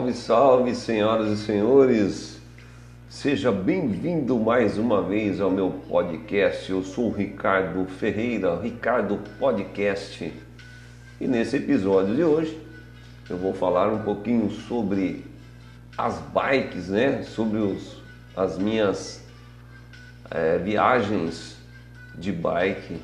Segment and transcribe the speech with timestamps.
[0.00, 2.40] Salve, salve, senhoras e senhores!
[3.10, 6.70] Seja bem-vindo mais uma vez ao meu podcast.
[6.70, 10.32] Eu sou o Ricardo Ferreira, Ricardo Podcast.
[11.20, 12.58] E nesse episódio de hoje
[13.28, 15.22] eu vou falar um pouquinho sobre
[15.98, 17.22] as bikes, né?
[17.22, 18.00] Sobre os,
[18.34, 19.22] as minhas
[20.30, 21.58] é, viagens
[22.14, 22.96] de bike.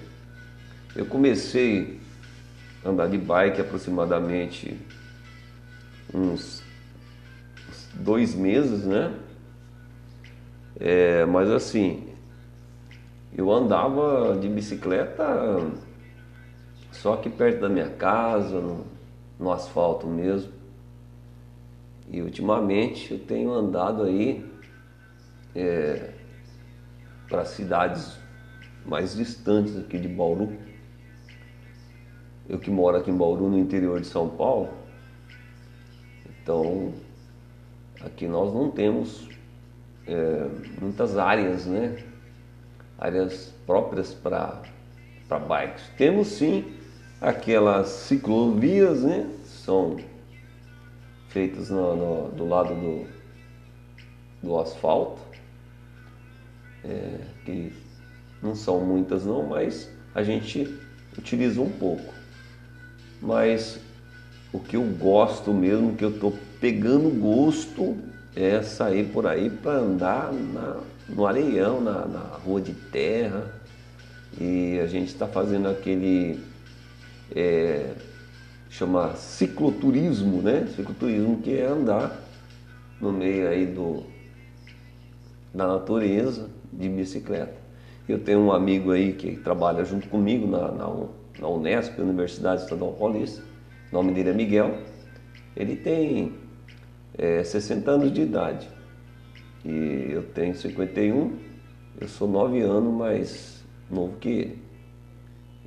[0.94, 2.00] Eu comecei
[2.82, 4.78] a andar de bike aproximadamente
[6.14, 6.64] uns
[7.96, 9.14] dois meses, né?
[10.78, 12.08] É, mas assim,
[13.34, 15.24] eu andava de bicicleta
[16.92, 18.86] só aqui perto da minha casa, no,
[19.38, 20.52] no asfalto mesmo.
[22.08, 24.44] E ultimamente eu tenho andado aí
[25.54, 26.12] é,
[27.28, 28.16] para cidades
[28.84, 30.56] mais distantes aqui de Bauru.
[32.48, 34.68] Eu que moro aqui em Bauru, no interior de São Paulo,
[36.42, 36.94] então
[38.00, 39.28] aqui nós não temos
[40.06, 40.48] é,
[40.80, 41.96] muitas áreas, né?
[42.98, 44.62] Áreas próprias para
[45.28, 45.84] bikes.
[45.96, 46.72] Temos sim
[47.20, 49.30] aquelas ciclovias, né?
[49.44, 49.96] São
[51.28, 53.06] feitas no, no, do lado do,
[54.42, 55.20] do asfalto,
[56.84, 57.72] é, que
[58.42, 60.78] não são muitas não, mas a gente
[61.18, 62.14] utiliza um pouco.
[63.20, 63.80] Mas
[64.56, 67.96] o que eu gosto mesmo, que eu estou pegando gosto,
[68.34, 73.52] é sair por aí para andar na, no areião, na, na rua de terra.
[74.40, 76.40] E a gente está fazendo aquele
[77.34, 77.92] é,
[78.70, 80.66] chama cicloturismo, né?
[80.74, 82.18] Cicloturismo que é andar
[83.00, 84.04] no meio aí do,
[85.54, 87.54] da natureza de bicicleta.
[88.08, 91.06] Eu tenho um amigo aí que trabalha junto comigo na, na,
[91.40, 93.55] na Unesp, Universidade Estadual Paulista.
[93.90, 94.78] O nome dele é Miguel.
[95.56, 96.34] Ele tem
[97.16, 98.68] é, 60 anos de idade.
[99.64, 101.38] E eu tenho 51.
[102.00, 104.66] Eu sou 9 anos mais novo que ele.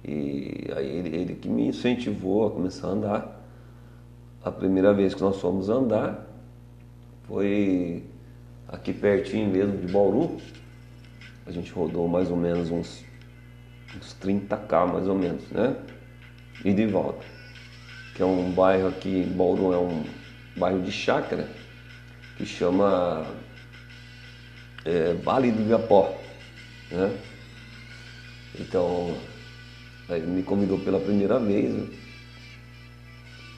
[0.03, 3.45] E aí ele, ele que me incentivou a começar a andar.
[4.43, 6.25] A primeira vez que nós fomos andar
[7.27, 8.03] foi
[8.67, 10.37] aqui pertinho mesmo de Bauru.
[11.45, 13.03] A gente rodou mais ou menos uns,
[13.97, 15.75] uns 30k mais ou menos, né?
[16.63, 17.38] E de volta.
[18.19, 20.03] Que é um bairro aqui, Bauru é um
[20.57, 21.47] bairro de chácara
[22.35, 23.25] que chama
[24.83, 26.13] é, Vale do Viapó,
[26.91, 27.17] né?
[28.59, 29.15] Então
[30.09, 31.87] Aí me convidou pela primeira vez.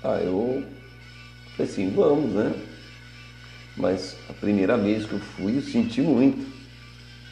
[0.04, 0.62] Aí eu
[1.56, 2.54] falei assim, vamos, né?
[3.78, 6.46] Mas a primeira vez que eu fui, eu senti muito.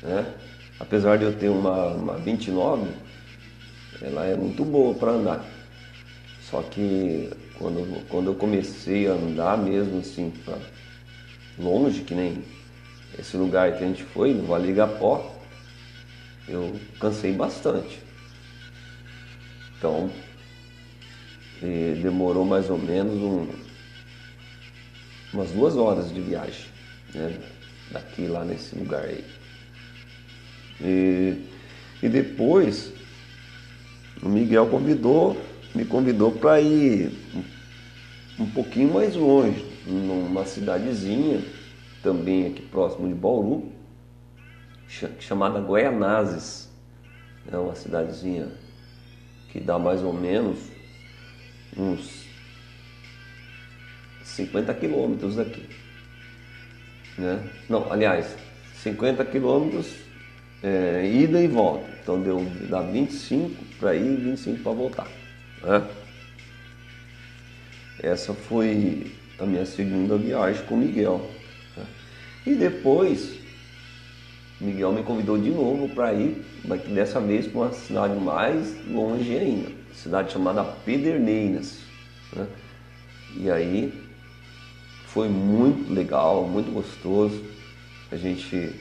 [0.02, 0.34] Né?
[0.80, 2.90] Apesar de eu ter uma, uma 29,
[4.02, 5.59] ela é muito boa para andar.
[6.50, 10.58] Só que quando, quando eu comecei a andar mesmo assim, pra
[11.58, 12.44] longe, que nem
[13.18, 15.36] esse lugar que a gente foi, no Vale Igapó,
[16.48, 18.00] eu cansei bastante.
[19.78, 20.10] Então,
[22.02, 23.48] demorou mais ou menos um,
[25.34, 26.66] umas duas horas de viagem,
[27.14, 27.38] né?
[27.92, 29.24] Daqui lá nesse lugar aí.
[30.81, 31.46] E,
[32.02, 32.92] e depois
[34.22, 35.40] o Miguel convidou,
[35.74, 37.12] me convidou para ir
[38.40, 41.44] um, pouquinho mais longe, numa cidadezinha,
[42.02, 43.72] também aqui próximo de Bauru,
[45.19, 46.69] chamada Goianazes.
[47.52, 48.47] É uma cidadezinha
[49.52, 50.59] que dá mais ou menos
[51.75, 52.25] uns
[54.24, 55.68] 50 quilômetros daqui.
[57.18, 57.44] Né?
[57.68, 58.36] Não, aliás,
[58.75, 59.94] 50 quilômetros
[60.63, 61.90] é, ida e volta.
[62.01, 65.19] Então deu, dá 25 para ir e 25 para voltar.
[65.64, 65.88] Né?
[68.01, 71.30] Essa foi a minha segunda viagem com Miguel.
[71.75, 71.86] Né?
[72.45, 73.39] E depois
[74.60, 79.38] Miguel me convidou de novo para ir, mas dessa vez para uma cidade mais longe
[79.38, 81.80] ainda, cidade chamada Pederneiras.
[82.34, 82.48] Né?
[83.38, 83.94] E aí
[85.07, 87.42] foi muito legal, muito gostoso.
[88.12, 88.74] A gente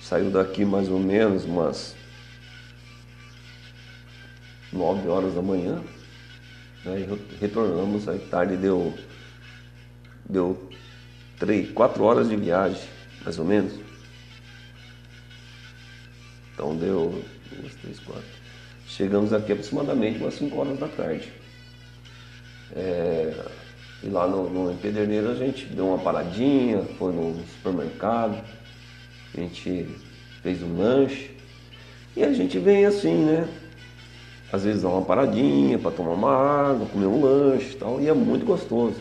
[0.00, 1.94] saiu daqui mais ou menos umas
[4.72, 5.82] 9 horas da manhã.
[6.84, 7.00] Né?
[7.00, 8.94] E retornamos, aí tarde deu,
[10.28, 10.70] deu
[11.38, 12.82] 3, 4 horas de viagem,
[13.24, 13.72] mais ou menos.
[16.54, 18.24] Então deu duas, três, quatro.
[18.86, 21.32] Chegamos aqui aproximadamente umas 5 horas da tarde.
[22.74, 23.46] É,
[24.02, 28.42] e lá no, no Empederneiro a gente deu uma paradinha, foi no supermercado,
[29.34, 29.88] a gente
[30.42, 31.30] fez um lanche.
[32.16, 33.48] E a gente vem assim, né?
[34.52, 38.08] Às vezes dá uma paradinha para tomar uma água, comer um lanche e tal, e
[38.08, 39.00] é muito gostoso.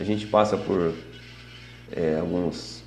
[0.00, 0.92] A gente passa por
[1.92, 2.82] é, alguns,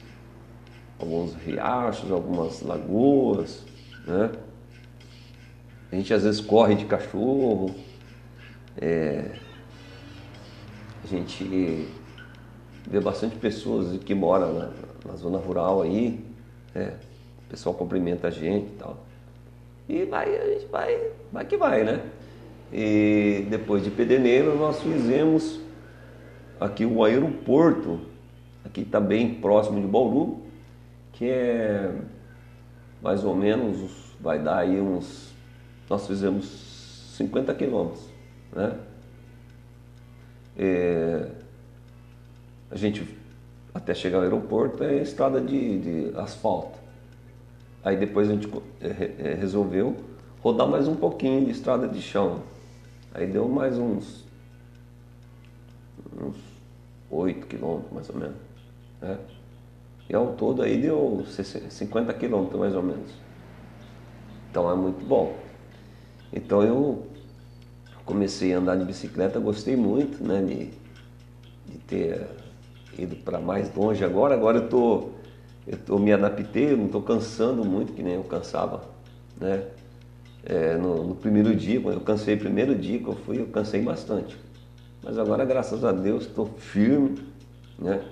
[1.00, 3.64] alguns riachos, algumas lagoas,
[4.06, 4.32] né?
[5.92, 7.74] A gente às vezes corre de cachorro,
[8.78, 9.32] é,
[11.04, 11.88] a gente
[12.86, 14.72] vê bastante pessoas que moram na,
[15.06, 16.26] na zona rural aí,
[16.74, 16.98] né?
[17.46, 19.06] o pessoal cumprimenta a gente e tal.
[19.88, 22.02] E vai, a gente vai, vai que vai, né?
[22.74, 25.60] E depois de Pedeneiro nós fizemos
[26.60, 28.00] aqui o aeroporto,
[28.64, 30.42] aqui está bem próximo de Bauru,
[31.14, 31.94] que é
[33.02, 35.32] mais ou menos, vai dar aí uns,
[35.90, 38.04] nós fizemos 50 quilômetros,
[38.52, 38.76] né?
[40.58, 41.28] É,
[42.72, 43.08] a gente
[43.74, 45.80] até chegar ao aeroporto é estrada de,
[46.10, 46.85] de asfalto.
[47.86, 48.52] Aí depois a gente
[48.82, 49.96] é, é, resolveu
[50.42, 52.42] rodar mais um pouquinho de estrada de chão.
[53.14, 54.26] Aí deu mais uns,
[56.20, 56.36] uns
[57.12, 58.38] 8 quilômetros mais ou menos.
[59.00, 59.20] Né?
[60.10, 63.12] E ao todo aí deu 50 quilômetros mais ou menos.
[64.50, 65.38] Então é muito bom.
[66.34, 67.06] Então eu
[68.04, 70.72] comecei a andar de bicicleta, gostei muito né, de,
[71.72, 72.28] de ter
[72.98, 74.34] ido para mais longe agora.
[74.34, 75.10] Agora eu tô,
[75.68, 78.84] eu me adaptei, eu não estou cansando muito, que nem eu cansava.
[79.40, 79.64] Né?
[80.46, 83.82] É, no, no, primeiro dia, quando eu cansei, primeiro dia que eu fui, eu cansei
[83.82, 84.38] bastante.
[85.04, 87.20] Mas agora, graças a Deus, estou firme,
[87.80, 88.04] né?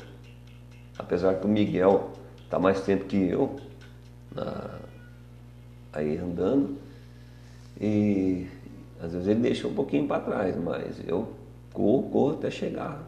[0.98, 2.12] Apesar que o Miguel
[2.44, 3.56] está mais tempo que eu
[4.34, 4.80] na,
[5.92, 6.78] aí andando.
[7.80, 8.48] E
[9.02, 11.34] às vezes ele deixa um pouquinho para trás, mas eu
[11.72, 13.04] corro, corro até chegar,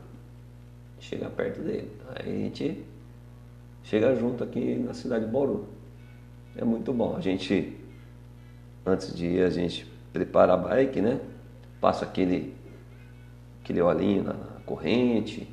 [0.99, 1.91] chegar perto dele.
[2.15, 2.83] Aí a gente
[3.85, 5.67] chega junto aqui na cidade de Bauru.
[6.57, 7.15] É muito bom.
[7.15, 7.77] A gente
[8.85, 11.19] antes de ir a gente prepara a bike, né?
[11.81, 12.55] Passa aquele,
[13.63, 14.33] aquele olhinho na
[14.65, 15.47] corrente,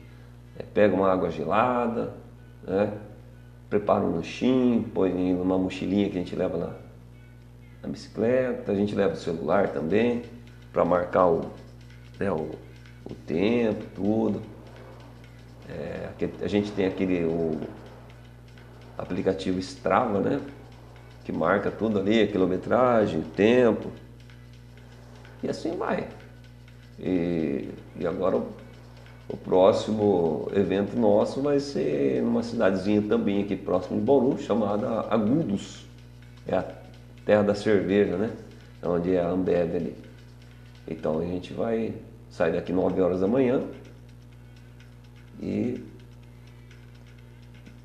[0.58, 2.14] é, pega uma água gelada,
[2.62, 2.92] né?
[3.70, 6.70] Prepara um lanchinho, põe numa mochilinha que a gente leva na,
[7.82, 10.22] na bicicleta, a gente leva o celular também
[10.72, 11.50] para marcar o,
[12.18, 12.50] né, o,
[13.04, 14.42] o, tempo, tudo.
[15.68, 16.10] É,
[16.42, 17.58] a gente tem aquele o
[18.98, 20.40] aplicativo Strava, né?
[21.24, 23.90] que marca tudo ali, a quilometragem, o tempo.
[25.42, 26.08] E assim vai.
[26.98, 27.68] E,
[27.98, 28.48] e agora o,
[29.28, 35.86] o, próximo evento nosso vai ser numa cidadezinha também aqui próximo de Bauru, chamada Agudos.
[36.46, 36.64] É a
[37.24, 38.30] terra da cerveja, né?
[38.82, 39.96] É onde é a Ambev ali.
[40.88, 41.94] Então a gente vai
[42.30, 43.62] sair daqui 9 horas da manhã
[45.40, 45.82] e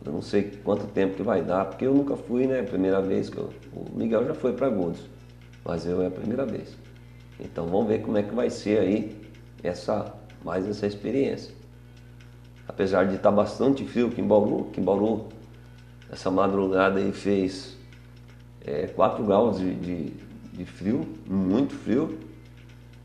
[0.08, 2.64] eu não sei quanto tempo que vai dar, porque eu nunca fui, né?
[2.64, 5.02] Primeira vez que eu, o Miguel já foi para Agudos,
[5.66, 6.78] mas eu é a primeira vez.
[7.38, 9.22] Então vamos ver como é que vai ser aí
[9.62, 10.14] essa
[10.46, 11.54] mais essa experiência.
[12.68, 15.28] Apesar de estar tá bastante frio aqui em Bauru, que em Bauru
[16.10, 17.78] essa madrugada aí fez
[18.66, 20.14] é, 4 graus de, de,
[20.54, 22.18] de frio, muito frio,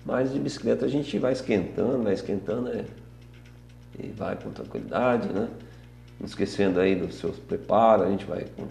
[0.07, 2.85] mas de bicicleta a gente vai esquentando, vai esquentando né?
[3.99, 5.49] e vai com tranquilidade, né?
[6.19, 8.67] Não esquecendo aí dos seus preparos, a gente vai com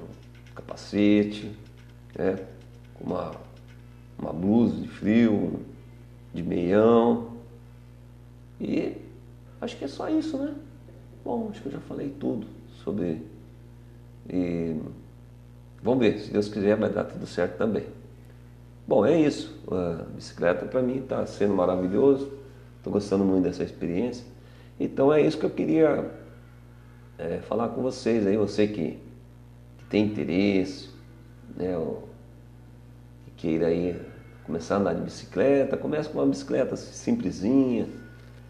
[0.55, 1.51] capacete,
[2.15, 2.37] né?
[2.95, 3.31] com uma,
[4.17, 5.59] uma blusa de frio,
[6.33, 7.31] de meião.
[8.59, 8.95] E
[9.59, 10.53] acho que é só isso, né?
[11.23, 12.47] Bom, acho que eu já falei tudo
[12.83, 13.21] sobre.
[14.29, 14.79] E
[15.81, 17.85] vamos ver, se Deus quiser vai dar tudo certo também.
[18.87, 19.59] Bom, é isso.
[19.71, 22.31] A bicicleta para mim está sendo maravilhoso.
[22.77, 24.25] Estou gostando muito dessa experiência.
[24.79, 26.11] Então é isso que eu queria
[27.21, 28.97] é, falar com vocês aí, você que,
[29.77, 30.89] que tem interesse,
[31.55, 32.09] né, ou,
[33.25, 33.95] que queira aí
[34.43, 37.87] começar a andar de bicicleta, começa com uma bicicleta simplesinha,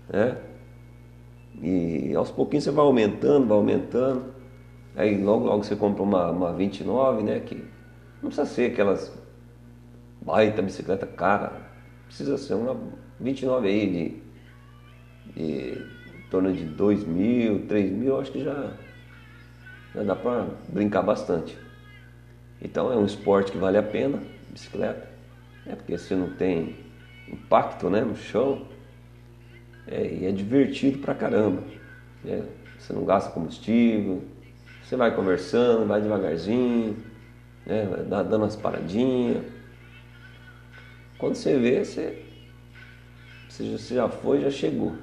[0.08, 0.38] né?
[1.62, 4.34] E aos pouquinhos você vai aumentando, vai aumentando.
[4.96, 7.40] Aí logo, logo você compra uma, uma 29, né?
[7.42, 7.56] Que
[8.22, 9.12] não precisa ser aquelas
[10.22, 11.51] baita bicicleta cara.
[12.08, 12.80] Precisa ser uma
[13.20, 14.22] 29 aí
[15.36, 16.00] de, de
[16.32, 18.72] torno de 2 mil, 3 mil, acho que já,
[19.94, 21.58] já dá para brincar bastante.
[22.62, 25.10] Então é um esporte que vale a pena, bicicleta,
[25.68, 26.78] é porque você não tem
[27.28, 28.66] impacto né, no chão
[29.88, 31.64] é, e é divertido pra caramba.
[32.24, 32.44] Né?
[32.80, 34.24] Você não gasta combustível,
[34.82, 36.96] você vai conversando, vai devagarzinho,
[37.66, 39.44] né, vai dando umas paradinhas.
[41.18, 42.26] Quando você vê, você,
[43.50, 44.96] você já foi, já chegou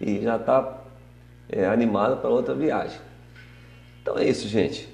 [0.00, 0.75] e já está
[1.48, 2.98] é, animado para outra viagem.
[4.02, 4.88] Então é isso, gente.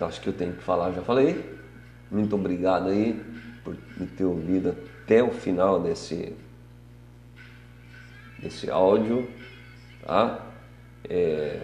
[0.00, 1.58] Acho que eu tenho que falar, já falei.
[2.10, 3.22] Muito obrigado aí
[3.62, 6.34] por me ter ouvido até o final desse,
[8.38, 9.28] desse áudio,
[10.04, 10.46] tá?
[11.08, 11.60] É,